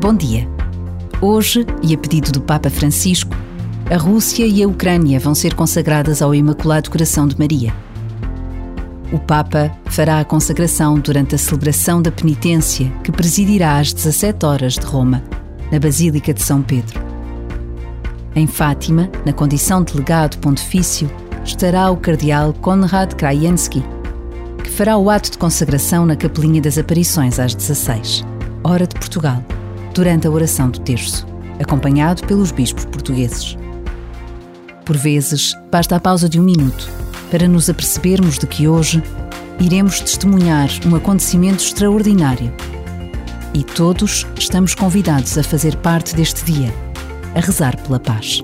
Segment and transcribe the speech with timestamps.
[0.00, 0.48] Bom dia.
[1.20, 3.34] Hoje, e a pedido do Papa Francisco,
[3.90, 7.74] a Rússia e a Ucrânia vão ser consagradas ao Imaculado Coração de Maria.
[9.12, 14.74] O Papa fará a consagração durante a celebração da penitência que presidirá às 17 horas
[14.74, 15.20] de Roma,
[15.72, 17.00] na Basílica de São Pedro.
[18.36, 21.10] Em Fátima, na condição de legado pontifício,
[21.44, 23.82] estará o cardeal Konrad Krajewski,
[24.62, 28.24] que fará o ato de consagração na Capelinha das Aparições às 16,
[28.62, 29.42] hora de Portugal,
[29.98, 31.26] durante a oração do terço,
[31.58, 33.58] acompanhado pelos bispos portugueses.
[34.84, 36.88] Por vezes, basta a pausa de um minuto
[37.32, 39.02] para nos apercebermos de que hoje
[39.58, 42.54] iremos testemunhar um acontecimento extraordinário.
[43.52, 46.72] E todos estamos convidados a fazer parte deste dia,
[47.34, 48.40] a rezar pela paz.